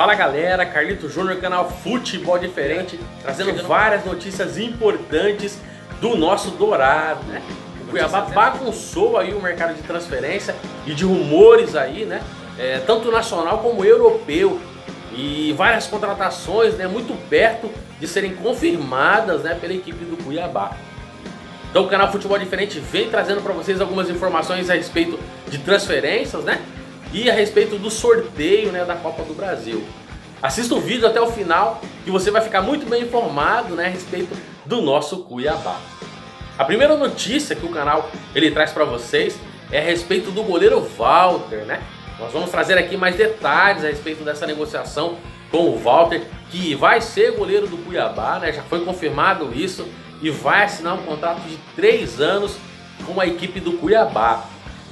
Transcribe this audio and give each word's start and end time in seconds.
Fala 0.00 0.14
galera, 0.14 0.64
Carlito 0.64 1.10
Júnior, 1.10 1.36
canal 1.42 1.70
Futebol 1.70 2.38
Diferente, 2.38 2.98
trazendo 3.20 3.50
Chegando 3.50 3.68
várias 3.68 4.02
notícias 4.02 4.56
importantes 4.56 5.58
do 6.00 6.16
nosso 6.16 6.52
Dourado, 6.52 7.22
né? 7.24 7.42
O 7.82 7.90
Cuiabá 7.90 8.22
bagunçou 8.22 9.18
aí 9.18 9.34
o 9.34 9.42
mercado 9.42 9.74
de 9.74 9.82
transferência 9.82 10.56
e 10.86 10.94
de 10.94 11.04
rumores 11.04 11.76
aí, 11.76 12.06
né? 12.06 12.22
É, 12.58 12.78
tanto 12.78 13.12
nacional 13.12 13.58
como 13.58 13.84
europeu. 13.84 14.58
E 15.12 15.52
várias 15.54 15.86
contratações, 15.86 16.76
né? 16.76 16.86
Muito 16.86 17.12
perto 17.28 17.70
de 18.00 18.08
serem 18.08 18.34
confirmadas, 18.34 19.42
né? 19.42 19.54
Pela 19.60 19.74
equipe 19.74 20.02
do 20.06 20.16
Cuiabá. 20.24 20.78
Então 21.70 21.84
o 21.84 21.88
canal 21.90 22.10
Futebol 22.10 22.38
Diferente 22.38 22.80
vem 22.80 23.10
trazendo 23.10 23.42
para 23.42 23.52
vocês 23.52 23.82
algumas 23.82 24.08
informações 24.08 24.70
a 24.70 24.74
respeito 24.74 25.20
de 25.46 25.58
transferências, 25.58 26.42
né? 26.42 26.58
E 27.12 27.28
a 27.28 27.32
respeito 27.34 27.76
do 27.76 27.90
sorteio 27.90 28.70
né, 28.70 28.84
da 28.84 28.94
Copa 28.94 29.22
do 29.24 29.34
Brasil. 29.34 29.84
Assista 30.42 30.74
o 30.74 30.80
vídeo 30.80 31.06
até 31.06 31.20
o 31.20 31.30
final 31.30 31.80
que 32.04 32.10
você 32.10 32.30
vai 32.30 32.40
ficar 32.40 32.62
muito 32.62 32.86
bem 32.86 33.02
informado 33.02 33.74
né, 33.74 33.86
a 33.86 33.88
respeito 33.88 34.36
do 34.64 34.80
nosso 34.80 35.24
Cuiabá. 35.24 35.78
A 36.58 36.64
primeira 36.64 36.96
notícia 36.96 37.56
que 37.56 37.64
o 37.64 37.70
canal 37.70 38.10
ele 38.34 38.50
traz 38.50 38.70
para 38.70 38.84
vocês 38.84 39.38
é 39.72 39.78
a 39.78 39.82
respeito 39.82 40.30
do 40.30 40.42
goleiro 40.42 40.80
Walter, 40.80 41.64
né? 41.64 41.82
Nós 42.18 42.32
vamos 42.32 42.50
trazer 42.50 42.76
aqui 42.76 42.98
mais 42.98 43.16
detalhes 43.16 43.82
a 43.82 43.88
respeito 43.88 44.22
dessa 44.22 44.46
negociação 44.46 45.16
com 45.50 45.70
o 45.70 45.78
Walter, 45.78 46.22
que 46.50 46.74
vai 46.74 47.00
ser 47.00 47.32
goleiro 47.32 47.66
do 47.66 47.78
Cuiabá, 47.78 48.38
né? 48.38 48.52
Já 48.52 48.62
foi 48.62 48.84
confirmado 48.84 49.52
isso 49.54 49.88
e 50.20 50.28
vai 50.28 50.64
assinar 50.64 50.94
um 50.94 51.02
contrato 51.02 51.40
de 51.48 51.56
3 51.74 52.20
anos 52.20 52.56
com 53.06 53.18
a 53.18 53.26
equipe 53.26 53.58
do 53.58 53.78
Cuiabá. 53.78 54.44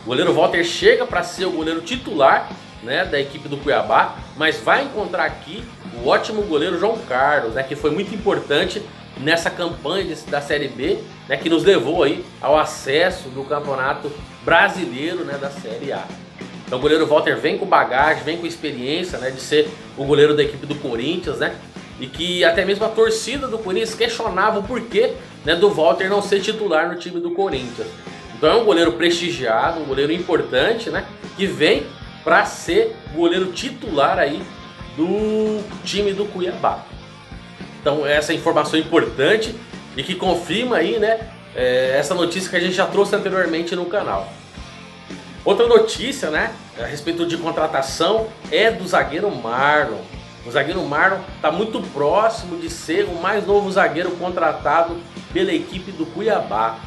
O 0.09 0.17
goleiro 0.17 0.33
Walter 0.33 0.65
chega 0.65 1.05
para 1.05 1.23
ser 1.23 1.45
o 1.45 1.51
goleiro 1.51 1.83
titular 1.83 2.51
né, 2.83 3.05
da 3.05 3.21
equipe 3.21 3.47
do 3.47 3.59
Cuiabá, 3.59 4.17
mas 4.39 4.59
vai 4.59 4.85
encontrar 4.85 5.25
aqui 5.27 5.63
o 6.03 6.09
ótimo 6.09 6.41
goleiro 6.45 6.79
João 6.79 6.97
Carlos, 7.01 7.53
né, 7.53 7.63
que 7.63 7.77
foi 7.77 7.91
muito 7.91 8.15
importante 8.15 8.83
nessa 9.19 9.51
campanha 9.51 10.17
da 10.31 10.41
Série 10.41 10.69
B, 10.69 10.97
né, 11.29 11.37
que 11.37 11.51
nos 11.51 11.63
levou 11.63 12.03
aí 12.05 12.25
ao 12.41 12.59
acesso 12.59 13.29
do 13.29 13.45
Campeonato 13.45 14.11
Brasileiro 14.47 15.27
né, 15.27 15.37
da 15.39 15.51
Série 15.51 15.93
A. 15.93 16.03
Então 16.67 16.79
o 16.79 16.81
goleiro 16.81 17.07
Walter 17.07 17.37
vem 17.37 17.59
com 17.59 17.67
bagagem, 17.67 18.25
vem 18.25 18.39
com 18.39 18.47
experiência 18.47 19.19
né, 19.19 19.31
de 19.31 19.43
ser 19.43 19.69
o 19.95 20.07
goleiro 20.07 20.35
da 20.35 20.43
equipe 20.43 20.65
do 20.65 20.77
Corinthians, 20.77 21.37
né? 21.37 21.55
e 22.01 22.07
que 22.07 22.45
até 22.45 22.65
mesmo 22.65 22.85
a 22.87 22.89
torcida 22.89 23.47
do 23.47 23.59
Corinthians 23.59 23.95
questionava 23.95 24.59
o 24.59 24.63
porquê 24.63 25.13
né, 25.45 25.55
do 25.55 25.69
Walter 25.69 26.09
não 26.09 26.23
ser 26.23 26.41
titular 26.41 26.89
no 26.89 26.99
time 26.99 27.21
do 27.21 27.33
Corinthians. 27.33 27.89
Então 28.39 28.51
é 28.51 28.55
um 28.55 28.65
goleiro 28.65 28.93
prestigiado, 28.93 29.81
um 29.81 29.85
goleiro 29.85 30.13
importante, 30.13 30.91
né, 30.91 31.05
que 31.37 31.45
vem 31.45 31.85
para 32.23 32.45
ser 32.45 32.95
goleiro 33.13 33.47
titular 33.47 34.17
aí 34.17 34.41
do 34.97 35.61
time 35.85 36.13
do 36.13 36.25
Cuiabá. 36.25 36.85
Então 37.81 38.07
essa 38.07 38.33
informação 38.33 38.79
importante 38.79 39.55
e 39.97 40.05
que 40.05 40.15
confirma 40.15 40.77
aí, 40.77 41.01
né, 41.01 41.19
é, 41.57 41.97
essa 41.99 42.15
notícia 42.15 42.49
que 42.49 42.57
a 42.57 42.61
gente 42.61 42.75
já 42.75 42.87
trouxe 42.87 43.17
anteriormente 43.17 43.75
no 43.75 43.87
canal. 43.87 44.33
Outra 45.45 45.67
notícia, 45.67 46.31
né, 46.31 46.55
a 46.81 46.87
respeito 46.87 47.27
de 47.27 47.37
contratação 47.37 48.29
é 48.53 48.71
do 48.71 48.87
zagueiro 48.87 49.29
Marlon. 49.35 50.03
O 50.47 50.51
zagueiro 50.51 50.83
Marlon 50.85 51.19
está 51.35 51.51
muito 51.51 51.81
próximo 51.93 52.57
de 52.57 52.71
ser 52.71 53.05
o 53.07 53.15
mais 53.21 53.45
novo 53.45 53.69
zagueiro 53.73 54.13
contratado 54.13 54.97
pela 55.33 55.53
equipe 55.53 55.91
do 55.91 56.07
Cuiabá. 56.07 56.79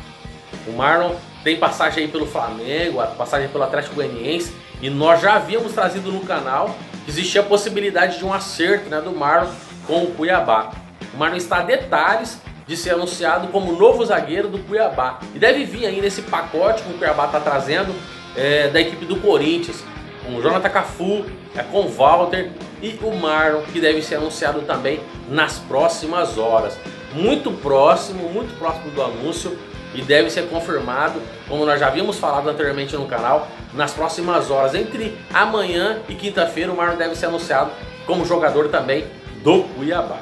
O 0.65 0.71
Marlon 0.71 1.15
tem 1.43 1.57
passagem 1.57 2.03
aí 2.03 2.09
pelo 2.09 2.25
Flamengo, 2.25 3.01
passagem 3.17 3.49
pelo 3.49 3.63
Atlético 3.63 3.95
Goianiense 3.95 4.53
e 4.81 4.89
nós 4.89 5.21
já 5.21 5.35
havíamos 5.35 5.73
trazido 5.73 6.11
no 6.11 6.21
canal 6.21 6.75
que 7.03 7.11
existia 7.11 7.41
a 7.41 7.43
possibilidade 7.43 8.17
de 8.17 8.25
um 8.25 8.33
acerto 8.33 8.89
né, 8.89 9.01
do 9.01 9.11
Marlon 9.11 9.51
com 9.87 10.03
o 10.03 10.11
Cuiabá. 10.11 10.71
O 11.13 11.17
Marlon 11.17 11.37
está 11.37 11.57
a 11.57 11.63
detalhes 11.63 12.39
de 12.67 12.77
ser 12.77 12.91
anunciado 12.91 13.47
como 13.47 13.73
novo 13.73 14.05
zagueiro 14.05 14.47
do 14.47 14.59
Cuiabá 14.59 15.19
e 15.33 15.39
deve 15.39 15.65
vir 15.65 15.85
aí 15.85 15.99
nesse 15.99 16.21
pacote 16.21 16.83
que 16.83 16.91
o 16.91 16.97
Cuiabá 16.97 17.25
está 17.25 17.39
trazendo 17.39 17.93
é, 18.35 18.69
da 18.69 18.79
equipe 18.79 19.05
do 19.05 19.17
Corinthians 19.17 19.83
com 20.23 20.35
o 20.35 20.41
Jonathan 20.41 20.69
Cafu, 20.69 21.25
é, 21.55 21.63
com 21.63 21.81
o 21.81 21.89
Walter 21.89 22.51
e 22.81 22.97
o 23.01 23.15
Marlon, 23.15 23.63
que 23.63 23.79
deve 23.79 24.01
ser 24.01 24.15
anunciado 24.15 24.61
também 24.61 24.99
nas 25.27 25.57
próximas 25.57 26.37
horas. 26.37 26.77
Muito 27.13 27.51
próximo, 27.51 28.29
muito 28.29 28.57
próximo 28.57 28.91
do 28.91 29.01
anúncio 29.01 29.57
e 29.93 30.01
deve 30.01 30.29
ser 30.29 30.47
confirmado, 30.47 31.21
como 31.47 31.65
nós 31.65 31.79
já 31.79 31.87
havíamos 31.87 32.17
falado 32.17 32.49
anteriormente 32.49 32.95
no 32.95 33.05
canal, 33.05 33.47
nas 33.73 33.93
próximas 33.93 34.49
horas. 34.49 34.73
Entre 34.73 35.17
amanhã 35.33 36.01
e 36.07 36.15
quinta-feira, 36.15 36.71
o 36.71 36.75
Marlon 36.77 36.97
deve 36.97 37.15
ser 37.15 37.27
anunciado 37.27 37.71
como 38.05 38.25
jogador 38.25 38.69
também 38.69 39.05
do 39.43 39.63
Cuiabá. 39.75 40.19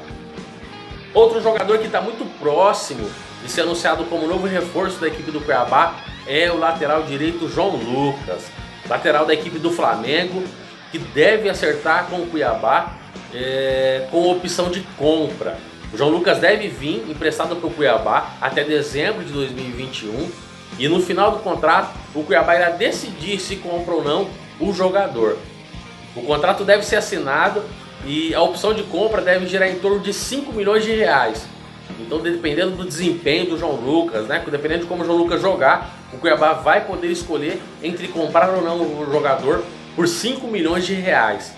Outro 1.13 1.41
jogador 1.41 1.77
que 1.79 1.85
está 1.85 2.01
muito 2.01 2.25
próximo 2.39 3.09
de 3.43 3.51
ser 3.51 3.61
anunciado 3.61 4.03
como 4.05 4.27
novo 4.27 4.47
reforço 4.47 4.99
da 4.99 5.07
equipe 5.07 5.31
do 5.31 5.41
Cuiabá 5.41 5.95
é 6.27 6.51
o 6.51 6.57
lateral 6.57 7.03
direito 7.03 7.49
João 7.49 7.75
Lucas 7.75 8.43
lateral 8.89 9.25
da 9.25 9.33
equipe 9.33 9.59
do 9.59 9.71
Flamengo, 9.71 10.43
que 10.91 10.97
deve 10.97 11.47
acertar 11.47 12.07
com 12.07 12.17
o 12.17 12.27
Cuiabá 12.27 12.95
é, 13.33 14.07
com 14.09 14.31
opção 14.31 14.71
de 14.71 14.81
compra. 14.97 15.57
O 15.91 15.97
João 15.97 16.11
Lucas 16.11 16.37
deve 16.37 16.67
vir 16.67 17.03
emprestado 17.09 17.55
para 17.55 17.67
o 17.67 17.71
Cuiabá 17.71 18.33
até 18.39 18.63
dezembro 18.63 19.23
de 19.23 19.33
2021 19.33 20.29
e 20.77 20.87
no 20.87 21.01
final 21.01 21.31
do 21.31 21.39
contrato 21.39 21.97
o 22.13 22.23
Cuiabá 22.23 22.55
irá 22.55 22.69
decidir 22.69 23.39
se 23.39 23.55
compra 23.55 23.95
ou 23.95 24.03
não 24.03 24.29
o 24.59 24.71
jogador. 24.71 25.37
O 26.15 26.21
contrato 26.21 26.63
deve 26.63 26.83
ser 26.83 26.97
assinado 26.97 27.63
e 28.05 28.35
a 28.35 28.41
opção 28.41 28.73
de 28.73 28.83
compra 28.83 29.21
deve 29.21 29.47
girar 29.47 29.67
em 29.67 29.79
torno 29.79 29.99
de 29.99 30.13
5 30.13 30.53
milhões 30.53 30.83
de 30.83 30.93
reais. 30.93 31.45
Então, 31.99 32.19
dependendo 32.19 32.75
do 32.75 32.85
desempenho 32.85 33.49
do 33.49 33.57
João 33.57 33.75
Lucas, 33.75 34.27
né, 34.27 34.43
dependendo 34.49 34.81
de 34.81 34.87
como 34.87 35.01
o 35.01 35.05
João 35.05 35.17
Lucas 35.17 35.41
jogar, 35.41 35.91
o 36.13 36.17
Cuiabá 36.17 36.53
vai 36.53 36.85
poder 36.85 37.07
escolher 37.07 37.59
entre 37.81 38.07
comprar 38.07 38.49
ou 38.49 38.61
não 38.61 38.79
o 38.79 39.07
jogador 39.11 39.63
por 39.95 40.07
5 40.07 40.47
milhões 40.47 40.85
de 40.85 40.93
reais. 40.93 41.53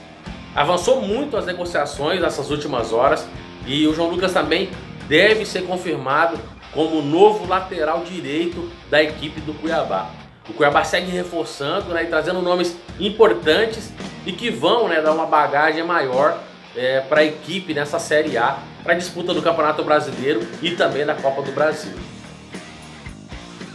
Avançou 0.55 1.01
muito 1.01 1.37
as 1.37 1.45
negociações 1.45 2.19
nessas 2.19 2.49
últimas 2.49 2.91
horas 2.91 3.25
e 3.65 3.87
o 3.87 3.93
João 3.93 4.09
Lucas 4.09 4.33
também 4.33 4.69
deve 5.07 5.45
ser 5.45 5.63
confirmado 5.63 6.39
como 6.73 7.01
novo 7.01 7.47
lateral 7.47 8.03
direito 8.03 8.69
da 8.89 9.01
equipe 9.01 9.41
do 9.41 9.53
Cuiabá. 9.53 10.09
O 10.49 10.53
Cuiabá 10.53 10.83
segue 10.83 11.11
reforçando 11.11 11.93
né, 11.93 12.03
e 12.03 12.07
trazendo 12.07 12.41
nomes 12.41 12.75
importantes 12.99 13.91
e 14.25 14.31
que 14.31 14.49
vão 14.49 14.87
né, 14.87 15.01
dar 15.01 15.11
uma 15.11 15.25
bagagem 15.25 15.83
maior 15.83 16.37
é, 16.75 17.01
para 17.01 17.21
a 17.21 17.25
equipe 17.25 17.73
nessa 17.73 17.99
Série 17.99 18.37
A, 18.37 18.57
para 18.83 18.93
a 18.93 18.97
disputa 18.97 19.33
do 19.33 19.41
Campeonato 19.41 19.83
Brasileiro 19.83 20.41
e 20.61 20.71
também 20.71 21.05
da 21.05 21.13
Copa 21.13 21.41
do 21.41 21.51
Brasil. 21.51 21.93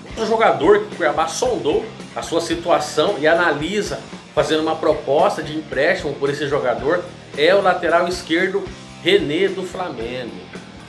Outro 0.06 0.26
jogador 0.26 0.80
que 0.80 0.94
o 0.94 0.96
Cuiabá 0.96 1.28
sondou 1.28 1.84
a 2.14 2.22
sua 2.22 2.40
situação 2.40 3.16
e 3.18 3.26
analisa 3.26 4.00
fazendo 4.34 4.62
uma 4.62 4.76
proposta 4.76 5.42
de 5.42 5.56
empréstimo 5.56 6.14
por 6.14 6.30
esse 6.30 6.48
jogador 6.48 7.04
é 7.36 7.54
o 7.54 7.60
lateral 7.60 8.08
esquerdo 8.08 8.64
René 9.02 9.48
do 9.48 9.62
Flamengo. 9.62 10.34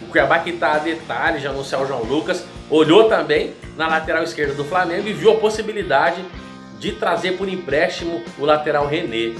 O 0.01 0.05
Cuiabá 0.07 0.39
que 0.39 0.51
está 0.51 0.73
a 0.73 0.79
detalhe 0.79 1.39
de 1.39 1.47
anunciar 1.47 1.81
o 1.81 1.85
João 1.85 2.03
Lucas 2.03 2.45
olhou 2.69 3.09
também 3.09 3.53
na 3.75 3.87
lateral 3.87 4.23
esquerda 4.23 4.53
do 4.53 4.63
Flamengo 4.63 5.07
e 5.07 5.13
viu 5.13 5.31
a 5.31 5.35
possibilidade 5.35 6.23
de 6.79 6.91
trazer 6.93 7.37
por 7.37 7.47
empréstimo 7.49 8.23
o 8.37 8.45
lateral 8.45 8.87
René. 8.87 9.35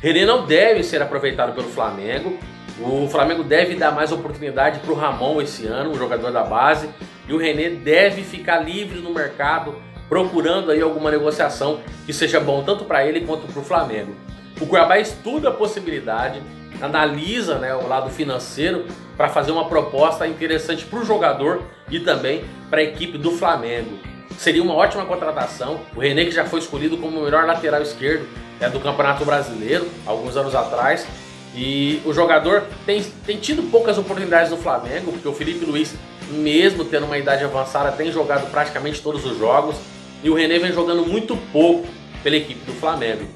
René 0.00 0.24
não 0.24 0.46
deve 0.46 0.82
ser 0.82 1.00
aproveitado 1.00 1.54
pelo 1.54 1.68
Flamengo. 1.68 2.38
O 2.80 3.08
Flamengo 3.08 3.42
deve 3.42 3.76
dar 3.76 3.92
mais 3.92 4.12
oportunidade 4.12 4.80
para 4.80 4.92
o 4.92 4.96
Ramon 4.96 5.40
esse 5.40 5.66
ano, 5.66 5.92
o 5.92 5.96
jogador 5.96 6.30
da 6.30 6.42
base 6.42 6.88
e 7.28 7.32
o 7.32 7.38
René 7.38 7.70
deve 7.70 8.22
ficar 8.22 8.58
livre 8.58 9.00
no 9.00 9.12
mercado, 9.12 9.74
procurando 10.08 10.70
aí 10.70 10.80
alguma 10.80 11.10
negociação 11.10 11.80
que 12.04 12.12
seja 12.12 12.38
bom 12.38 12.62
tanto 12.62 12.84
para 12.84 13.06
ele 13.06 13.22
quanto 13.22 13.46
para 13.46 13.60
o 13.60 13.64
Flamengo. 13.64 14.14
O 14.64 14.66
Cuiabá 14.66 14.98
estuda 14.98 15.50
a 15.50 15.52
possibilidade, 15.52 16.42
analisa 16.80 17.58
né, 17.58 17.74
o 17.74 17.86
lado 17.86 18.08
financeiro 18.08 18.86
para 19.14 19.28
fazer 19.28 19.52
uma 19.52 19.66
proposta 19.66 20.26
interessante 20.26 20.86
para 20.86 21.00
o 21.00 21.04
jogador 21.04 21.62
e 21.90 22.00
também 22.00 22.46
para 22.70 22.80
a 22.80 22.82
equipe 22.82 23.18
do 23.18 23.32
Flamengo. 23.32 23.98
Seria 24.38 24.62
uma 24.62 24.72
ótima 24.72 25.04
contratação. 25.04 25.80
O 25.94 26.00
René 26.00 26.24
que 26.24 26.30
já 26.30 26.46
foi 26.46 26.60
escolhido 26.60 26.96
como 26.96 27.20
o 27.20 27.24
melhor 27.24 27.44
lateral 27.44 27.82
esquerdo 27.82 28.26
é, 28.58 28.66
do 28.66 28.80
Campeonato 28.80 29.22
Brasileiro 29.22 29.86
alguns 30.06 30.34
anos 30.34 30.54
atrás. 30.54 31.06
E 31.54 32.00
o 32.06 32.14
jogador 32.14 32.62
tem, 32.86 33.02
tem 33.26 33.36
tido 33.36 33.70
poucas 33.70 33.98
oportunidades 33.98 34.50
no 34.50 34.56
Flamengo, 34.56 35.12
porque 35.12 35.28
o 35.28 35.34
Felipe 35.34 35.66
Luiz 35.66 35.94
mesmo 36.30 36.86
tendo 36.86 37.04
uma 37.04 37.18
idade 37.18 37.44
avançada, 37.44 37.92
tem 37.92 38.10
jogado 38.10 38.50
praticamente 38.50 39.02
todos 39.02 39.26
os 39.26 39.38
jogos. 39.38 39.76
E 40.22 40.30
o 40.30 40.34
René 40.34 40.58
vem 40.58 40.72
jogando 40.72 41.04
muito 41.04 41.36
pouco 41.52 41.86
pela 42.22 42.36
equipe 42.36 42.64
do 42.64 42.72
Flamengo. 42.72 43.28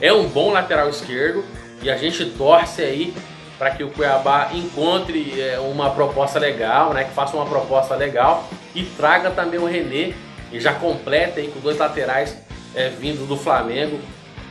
É 0.00 0.12
um 0.12 0.28
bom 0.28 0.50
lateral 0.50 0.88
esquerdo 0.88 1.44
e 1.82 1.90
a 1.90 1.96
gente 1.96 2.24
torce 2.30 2.82
aí 2.82 3.14
para 3.58 3.70
que 3.70 3.84
o 3.84 3.90
Cuiabá 3.90 4.50
encontre 4.52 5.40
é, 5.40 5.58
uma 5.58 5.90
proposta 5.90 6.38
legal, 6.38 6.92
né? 6.92 7.04
Que 7.04 7.12
faça 7.12 7.36
uma 7.36 7.46
proposta 7.46 7.94
legal 7.94 8.48
e 8.74 8.82
traga 8.82 9.30
também 9.30 9.60
o 9.60 9.66
René 9.66 10.12
e 10.52 10.60
já 10.60 10.72
completa 10.72 11.40
aí 11.40 11.48
com 11.48 11.60
dois 11.60 11.78
laterais 11.78 12.36
é, 12.74 12.88
vindo 12.88 13.26
do 13.26 13.36
Flamengo 13.36 14.00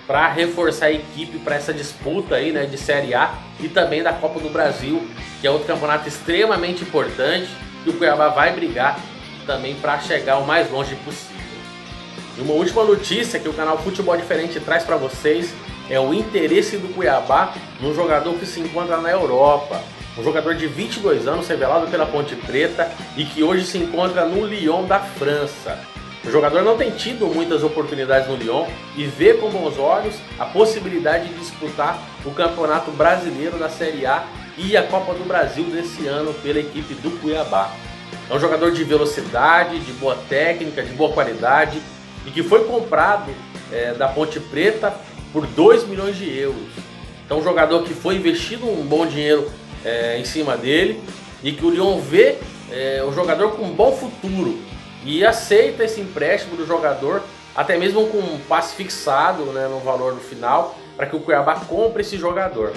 para 0.07 0.28
reforçar 0.30 0.88
a 0.88 0.92
equipe 0.92 1.40
para 1.40 1.56
essa 1.56 1.74
disputa 1.74 2.36
aí, 2.36 2.51
né, 2.51 2.66
de 2.66 2.78
Série 2.78 3.13
A 3.13 3.34
e 3.60 3.69
também 3.69 4.04
da 4.04 4.12
Copa 4.12 4.40
do 4.40 4.50
Brasil, 4.50 5.07
que 5.40 5.48
é 5.48 5.51
outro 5.51 5.66
campeonato 5.66 6.07
extremamente 6.07 6.84
importante 6.84 7.48
e 7.86 7.90
o 7.90 7.94
Cuiabá 7.94 8.30
vai 8.30 8.54
brigar 8.54 9.00
também 9.45 9.75
para 9.75 10.00
chegar 10.00 10.38
o 10.38 10.45
mais 10.45 10.69
longe 10.69 10.95
possível. 10.98 11.32
E 12.35 12.41
uma 12.41 12.53
última 12.53 12.83
notícia 12.83 13.39
que 13.39 13.47
o 13.47 13.53
canal 13.53 13.77
Futebol 13.77 14.18
Diferente 14.18 14.59
traz 14.59 14.83
para 14.83 14.97
vocês 14.97 15.53
é 15.88 16.00
o 16.00 16.13
interesse 16.13 16.77
do 16.77 16.91
Cuiabá 16.94 17.53
num 17.80 17.94
jogador 17.94 18.33
que 18.35 18.45
se 18.45 18.59
encontra 18.59 18.97
na 18.97 19.12
Europa. 19.12 19.80
Um 20.18 20.24
jogador 20.24 20.56
de 20.56 20.65
22 20.65 21.27
anos, 21.27 21.47
revelado 21.47 21.88
pela 21.88 22.07
Ponte 22.07 22.35
Preta 22.35 22.91
e 23.15 23.24
que 23.25 23.44
hoje 23.44 23.65
se 23.65 23.77
encontra 23.77 24.25
no 24.25 24.45
Lyon 24.45 24.85
da 24.85 25.00
França. 25.00 25.80
O 26.25 26.31
jogador 26.31 26.63
não 26.63 26.77
tem 26.77 26.89
tido 26.91 27.27
muitas 27.27 27.63
oportunidades 27.63 28.27
no 28.27 28.35
Lyon 28.35 28.65
e 28.95 29.06
vê 29.06 29.33
com 29.35 29.50
bons 29.50 29.77
olhos 29.77 30.15
a 30.39 30.45
possibilidade 30.45 31.27
de 31.27 31.35
disputar 31.35 32.00
o 32.25 32.31
Campeonato 32.31 32.89
Brasileiro 32.91 33.59
da 33.59 33.69
Série 33.69 34.06
A 34.06 34.25
e 34.57 34.75
a 34.75 34.83
Copa 34.83 35.13
do 35.13 35.25
Brasil 35.25 35.65
desse 35.65 36.07
ano 36.07 36.33
pela 36.35 36.59
equipe 36.59 36.95
do 36.95 37.12
Cuiabá. 37.19 37.71
É 38.30 38.33
um 38.33 38.39
jogador 38.39 38.71
de 38.71 38.83
velocidade, 38.83 39.80
de 39.80 39.91
boa 39.94 40.18
técnica, 40.30 40.81
de 40.81 40.94
boa 40.94 41.12
qualidade 41.12 41.81
e 42.25 42.31
que 42.31 42.44
foi 42.44 42.66
comprado 42.66 43.31
é, 43.72 43.94
da 43.94 44.08
Ponte 44.08 44.40
Preta 44.40 44.94
por 45.31 45.46
2 45.48 45.88
milhões 45.88 46.16
de 46.16 46.30
euros. 46.38 46.70
Então, 47.25 47.40
um 47.40 47.44
jogador 47.44 47.84
que 47.84 47.94
foi 47.94 48.16
investido 48.16 48.68
um 48.70 48.86
bom 48.86 49.06
dinheiro 49.06 49.50
é, 49.84 50.18
em 50.20 50.25
cima 50.25 50.56
dele 50.56 51.02
e 51.42 51.52
que 51.52 51.66
o 51.66 51.70
Lyon 51.70 52.00
vê 52.00 52.38
é, 52.72 53.04
um 53.06 53.14
jogador 53.14 53.52
com 53.52 53.64
um 53.64 53.74
bom 53.74 53.92
futuro 53.92 54.58
e 55.06 55.25
aceita 55.25 55.84
esse 55.84 56.00
empréstimo 56.00 56.56
do 56.56 56.66
jogador, 56.66 57.22
até 57.56 57.78
mesmo 57.78 58.08
com 58.08 58.20
um 58.20 58.40
passe 58.48 58.76
fixado 58.76 59.44
né, 59.46 59.68
no 59.68 59.80
valor 59.80 60.14
no 60.14 60.22
final, 60.22 60.78
para 60.96 61.08
que 61.08 61.16
o 61.16 61.19
Cuiabá 61.19 61.56
compre 61.56 62.02
esse 62.02 62.18
jogador. 62.18 62.72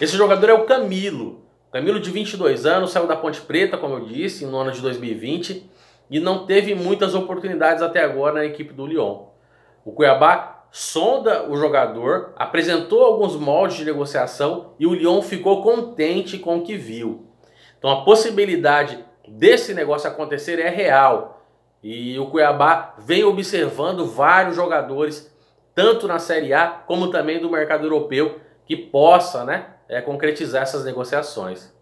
Esse 0.00 0.16
jogador 0.16 0.48
é 0.48 0.54
o 0.54 0.64
Camilo. 0.64 1.42
Camilo, 1.72 2.00
de 2.00 2.10
22 2.10 2.64
anos, 2.64 2.92
saiu 2.92 3.06
da 3.06 3.16
Ponte 3.16 3.40
Preta, 3.40 3.76
como 3.76 3.96
eu 3.96 4.06
disse, 4.06 4.46
no 4.46 4.56
ano 4.56 4.72
de 4.72 4.80
2020 4.80 5.75
e 6.10 6.20
não 6.20 6.46
teve 6.46 6.74
muitas 6.74 7.14
oportunidades 7.14 7.82
até 7.82 8.02
agora 8.02 8.34
na 8.34 8.44
equipe 8.44 8.72
do 8.72 8.86
Lyon. 8.86 9.26
O 9.84 9.92
Cuiabá 9.92 10.64
sonda 10.70 11.48
o 11.48 11.56
jogador, 11.56 12.32
apresentou 12.36 13.02
alguns 13.02 13.36
moldes 13.36 13.78
de 13.78 13.84
negociação 13.84 14.74
e 14.78 14.86
o 14.86 14.94
Lyon 14.94 15.22
ficou 15.22 15.62
contente 15.62 16.38
com 16.38 16.58
o 16.58 16.62
que 16.62 16.76
viu. 16.76 17.26
Então 17.78 17.90
a 17.90 18.04
possibilidade 18.04 19.04
desse 19.26 19.74
negócio 19.74 20.08
acontecer 20.08 20.58
é 20.58 20.68
real. 20.68 21.44
E 21.82 22.18
o 22.18 22.26
Cuiabá 22.26 22.94
vem 22.98 23.24
observando 23.24 24.06
vários 24.06 24.56
jogadores, 24.56 25.32
tanto 25.74 26.08
na 26.08 26.18
Série 26.18 26.52
A 26.52 26.66
como 26.68 27.10
também 27.10 27.40
do 27.40 27.50
mercado 27.50 27.84
europeu, 27.84 28.40
que 28.66 28.76
possa 28.76 29.44
né, 29.44 29.66
é, 29.88 30.00
concretizar 30.00 30.62
essas 30.62 30.84
negociações. 30.84 31.72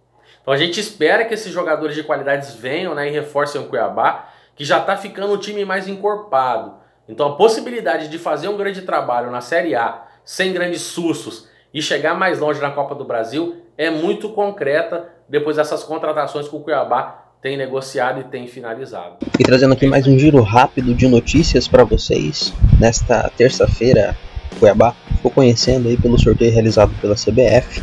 Então 0.45 0.53
a 0.53 0.59
gente 0.59 0.79
espera 0.79 1.25
que 1.25 1.33
esses 1.33 1.51
jogadores 1.51 1.97
de 1.97 2.03
qualidades 2.03 2.55
venham 2.55 2.95
né, 2.95 3.09
e 3.09 3.11
reforcem 3.11 3.63
o 3.63 3.65
Cuiabá, 3.65 4.29
que 4.55 4.63
já 4.63 4.79
está 4.79 4.95
ficando 4.95 5.33
um 5.33 5.39
time 5.39 5.65
mais 5.65 5.89
encorpado. 5.89 6.75
Então 7.09 7.27
a 7.29 7.37
possibilidade 7.37 8.09
de 8.09 8.19
fazer 8.19 8.49
um 8.49 8.57
grande 8.57 8.83
trabalho 8.83 9.31
na 9.31 9.41
Série 9.41 9.75
A, 9.75 10.03
sem 10.23 10.53
grandes 10.53 10.83
sustos, 10.83 11.49
e 11.73 11.81
chegar 11.81 12.15
mais 12.15 12.41
longe 12.41 12.61
na 12.61 12.71
Copa 12.71 12.95
do 12.95 13.07
Brasil 13.07 13.57
é 13.77 13.89
muito 13.89 14.29
concreta 14.29 15.09
depois 15.29 15.57
dessas 15.57 15.83
contratações 15.83 16.47
que 16.47 16.55
o 16.55 16.61
Cuiabá 16.61 17.23
tem 17.41 17.57
negociado 17.57 18.21
e 18.21 18.25
tem 18.25 18.47
finalizado. 18.47 19.17
E 19.39 19.43
trazendo 19.43 19.73
aqui 19.73 19.87
mais 19.87 20.07
um 20.07 20.19
giro 20.19 20.43
rápido 20.43 20.95
de 20.95 21.09
notícias 21.09 21.67
para 21.67 21.85
vocês. 21.85 22.53
Nesta 22.79 23.31
terça-feira, 23.35 24.15
Cuiabá 24.61 24.95
ficou 25.17 25.31
conhecendo 25.31 25.89
aí 25.89 25.97
pelo 25.97 26.19
sorteio 26.19 26.53
realizado 26.53 26.93
pela 27.01 27.15
CBF 27.15 27.81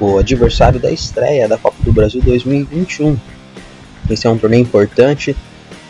o 0.00 0.18
adversário 0.18 0.80
da 0.80 0.90
estreia 0.90 1.48
da 1.48 1.58
Copa 1.58 1.76
do 1.82 1.92
Brasil 1.92 2.20
2021. 2.22 3.16
Esse 4.08 4.26
é 4.26 4.30
um 4.30 4.38
torneio 4.38 4.62
importante, 4.62 5.36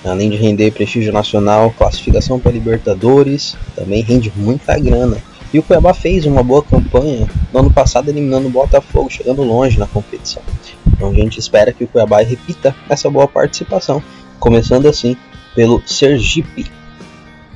além 0.04 0.30
de 0.30 0.36
render 0.36 0.70
prestígio 0.72 1.12
nacional, 1.12 1.70
classificação 1.76 2.40
para 2.40 2.52
Libertadores, 2.52 3.56
também 3.76 4.02
rende 4.02 4.32
muita 4.34 4.78
grana. 4.78 5.18
E 5.52 5.58
o 5.58 5.62
Cuiabá 5.62 5.94
fez 5.94 6.26
uma 6.26 6.42
boa 6.42 6.62
campanha 6.62 7.26
no 7.52 7.60
ano 7.60 7.72
passado, 7.72 8.08
eliminando 8.08 8.48
o 8.48 8.50
Botafogo, 8.50 9.08
chegando 9.10 9.42
longe 9.42 9.78
na 9.78 9.86
competição. 9.86 10.42
Então 10.86 11.10
a 11.10 11.14
gente 11.14 11.38
espera 11.38 11.72
que 11.72 11.84
o 11.84 11.88
Cuiabá 11.88 12.20
repita 12.20 12.74
essa 12.88 13.08
boa 13.08 13.26
participação, 13.26 14.02
começando 14.38 14.86
assim 14.88 15.16
pelo 15.54 15.82
Sergipe. 15.86 16.66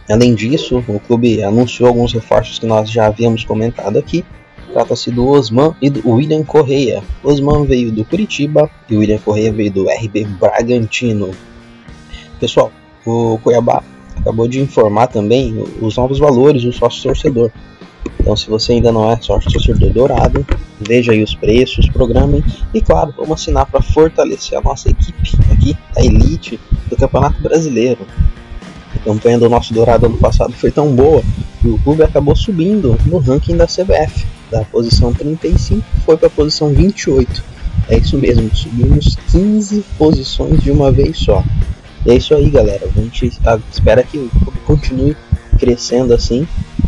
Além 0.09 0.35
disso, 0.35 0.83
o 0.89 1.01
clube 1.01 1.43
anunciou 1.43 1.89
alguns 1.89 2.13
reforços 2.13 2.59
que 2.59 2.67
nós 2.67 2.91
já 2.91 3.07
havíamos 3.07 3.45
comentado 3.45 3.99
aqui, 3.99 4.25
Trata-se 4.73 5.11
do 5.11 5.29
Osman 5.29 5.75
e 5.83 5.91
do 5.91 6.09
William 6.09 6.43
Correia. 6.45 7.03
Osman 7.23 7.67
veio 7.67 7.93
do 7.93 8.07
Curitiba 8.07 8.71
e 8.89 8.97
William 8.97 9.19
Correia 9.19 9.53
veio 9.53 9.71
do 9.71 9.87
RB 9.87 10.25
Bragantino. 10.41 11.31
Pessoal, 12.41 12.73
o 13.05 13.39
Cuiabá 13.43 13.83
acabou 14.17 14.49
de 14.49 14.61
informar 14.61 15.09
também 15.09 15.63
os 15.81 15.97
novos 15.97 16.19
valores 16.19 16.63
do 16.63 16.73
sócio 16.73 17.03
torcedor. 17.03 17.51
Então, 18.19 18.35
se 18.35 18.49
você 18.49 18.73
ainda 18.73 18.91
não 18.91 19.11
é 19.11 19.21
sócio 19.21 19.53
torcedor 19.53 19.93
dourado, 19.93 20.47
veja 20.81 21.13
aí 21.13 21.23
os 21.23 21.35
preços, 21.35 21.87
programem 21.91 22.43
e, 22.73 22.81
claro, 22.81 23.13
vamos 23.15 23.43
assinar 23.43 23.67
para 23.67 23.83
fortalecer 23.83 24.57
a 24.57 24.63
nossa 24.63 24.89
equipe 24.89 25.33
aqui, 25.53 25.77
a 25.95 26.03
elite 26.03 26.59
do 26.89 26.97
Campeonato 26.97 27.43
Brasileiro. 27.43 28.07
A 28.97 28.99
campanha 29.01 29.39
do 29.39 29.51
nosso 29.51 29.75
dourado 29.75 30.07
ano 30.07 30.17
passado 30.17 30.55
foi 30.55 30.71
tão 30.71 30.95
boa 30.95 31.23
que 31.61 31.69
o 31.69 31.79
clube 31.79 32.03
acabou 32.03 32.35
subindo 32.35 32.97
no 33.05 33.19
ranking 33.19 33.57
da 33.57 33.67
CBF 33.67 34.32
da 34.53 34.65
posição 34.65 35.13
35 35.15 35.83
foi 36.05 36.17
para 36.17 36.29
a 36.29 36.31
posição 36.31 36.69
28. 36.69 37.43
É 37.89 37.97
isso 37.97 38.19
mesmo, 38.19 38.55
subimos 38.55 39.17
15 39.33 39.85
posições 39.99 40.63
de 40.63 40.71
uma 40.71 40.93
vez 40.93 41.19
só. 41.19 41.43
E 42.05 42.11
é 42.11 42.15
isso 42.15 42.35
aí, 42.35 42.51
galera. 42.51 42.87
A 42.87 43.01
gente 43.01 43.33
espera 43.73 44.03
que 44.03 44.31
continue 44.67 45.17
crescendo 45.59 46.13
assim. 46.13 46.47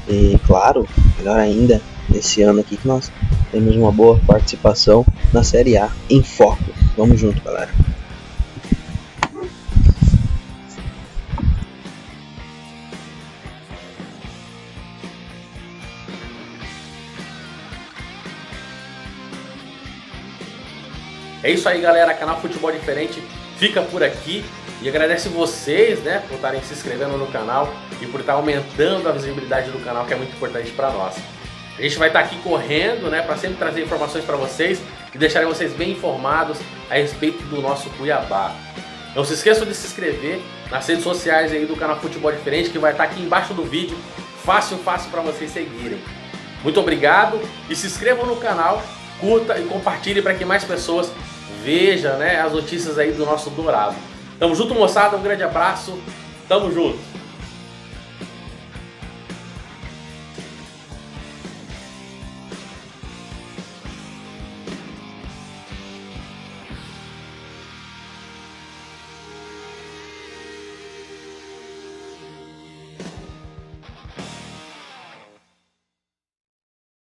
E 0.09 0.39
claro, 0.47 0.87
melhor 1.19 1.39
ainda, 1.39 1.81
nesse 2.09 2.43
ano 2.43 2.61
aqui 2.61 2.77
que 2.77 2.87
nós 2.87 3.11
temos 3.51 3.75
uma 3.75 3.91
boa 3.91 4.21
participação 4.27 5.07
na 5.33 5.43
Série 5.43 5.77
A 5.77 5.91
em 6.11 6.23
foco. 6.23 6.65
Vamos 6.97 7.19
junto, 7.19 7.43
galera. 7.43 7.71
É 21.45 21.51
isso 21.51 21.69
aí, 21.69 21.79
galera. 21.79 22.15
Canal 22.15 22.41
Futebol 22.41 22.73
Diferente 22.73 23.23
fica 23.59 23.83
por 23.83 24.03
aqui. 24.03 24.43
E 24.81 24.89
agradece 24.89 25.29
vocês, 25.29 26.01
né, 26.01 26.23
por 26.27 26.35
estarem 26.35 26.63
se 26.63 26.73
inscrevendo 26.73 27.17
no 27.17 27.27
canal 27.29 27.73
e 28.01 28.07
por 28.07 28.21
estar 28.21 28.33
aumentando 28.35 29.09
a 29.09 29.13
visibilidade 29.13 29.71
do 29.71 29.79
canal, 29.83 30.05
que 30.05 30.13
é 30.13 30.17
muito 30.17 30.35
importante 30.35 30.71
para 30.73 30.91
nós. 30.91 31.17
A 31.79 31.83
gente 31.83 31.99
vai 31.99 32.09
estar 32.09 32.21
aqui 32.21 32.37
correndo, 32.39 33.09
né, 33.09 33.23
para 33.23 33.37
sempre 33.37 33.57
trazer 33.57 33.83
informações 33.83 34.25
para 34.25 34.37
vocês 34.37 34.81
e 35.15 35.19
deixarem 35.19 35.47
vocês 35.47 35.73
bem 35.73 35.93
informados 35.93 36.59
a 36.91 36.95
respeito 36.95 37.43
do 37.45 37.63
nosso 37.63 37.89
Cuiabá. 37.91 38.55
Não 39.15 39.25
se 39.25 39.35
esqueçam 39.35 39.65
de 39.67 39.75
se 39.75 39.87
inscrever 39.87 40.41
nas 40.71 40.87
redes 40.87 41.05
sociais 41.05 41.53
aí 41.53 41.65
do 41.67 41.77
canal 41.77 41.99
Futebol 41.99 42.33
Diferente, 42.33 42.69
que 42.69 42.79
vai 42.79 42.93
estar 42.93 43.05
aqui 43.05 43.23
embaixo 43.23 43.55
do 43.55 43.65
vídeo, 43.65 43.97
fácil, 44.45 44.77
fácil 44.79 45.11
para 45.11 45.21
vocês 45.21 45.51
seguirem. 45.51 46.03
Muito 46.63 46.81
obrigado 46.81 47.41
e 47.71 47.77
se 47.77 47.87
inscrevam 47.87 48.27
no 48.27 48.37
canal, 48.37 48.83
curta 49.21 49.59
e 49.59 49.65
compartilhe 49.65 50.21
para 50.21 50.35
que 50.35 50.45
mais 50.45 50.65
pessoas 50.65 51.11
veja 51.63 52.15
né, 52.17 52.41
as 52.41 52.53
notícias 52.53 52.99
aí 52.99 53.13
do 53.13 53.25
nosso 53.25 53.51
Dourado. 53.51 53.97
Tamo 54.39 54.55
junto, 54.55 54.75
moçada. 54.75 55.17
Um 55.17 55.23
grande 55.23 55.43
abraço. 55.43 55.99
Tamo 56.49 56.73
junto. 56.73 56.99